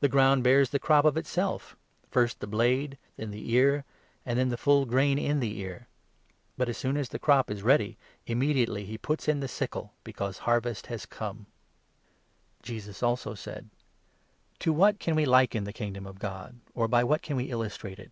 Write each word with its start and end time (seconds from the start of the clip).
The 0.00 0.08
ground 0.08 0.42
28 0.42 0.42
bears 0.42 0.70
the 0.70 0.80
crop 0.80 1.04
of 1.04 1.16
itself— 1.16 1.76
first 2.10 2.40
the 2.40 2.48
blade, 2.48 2.98
then 3.16 3.30
the 3.30 3.48
ear, 3.52 3.84
and 4.24 4.36
then 4.36 4.48
the 4.48 4.56
full 4.56 4.84
grain 4.86 5.20
in 5.20 5.38
the 5.38 5.58
ear; 5.60 5.86
but, 6.58 6.68
as 6.68 6.76
soon 6.76 6.96
as 6.96 7.10
the 7.10 7.20
crop 7.20 7.48
is 7.48 7.62
ready, 7.62 7.96
29 8.24 8.24
immediately 8.26 8.84
he' 8.86 8.98
puts 8.98 9.28
in 9.28 9.38
the 9.38 9.46
sickle 9.46 9.92
because 10.02 10.38
harvest 10.38 10.88
has 10.88 11.06
come.'" 11.06 11.36
Parable 11.36 12.60
Jesus 12.64 13.04
also 13.04 13.34
said: 13.36 13.70
30 14.58 14.58
oVthe0" 14.58 14.58
To 14.64 14.72
what 14.72 14.98
can 14.98 15.14
we 15.14 15.24
liken 15.24 15.62
the 15.62 15.72
Kingdom 15.72 16.06
of 16.08 16.18
God? 16.18 16.46
31 16.46 16.50
Mustard 16.50 16.66
seed. 16.66 16.72
or 16.80 16.88
by 16.88 17.04
what 17.04 17.22
can 17.22 17.36
we 17.36 17.44
illustrate 17.44 17.98
it? 18.00 18.10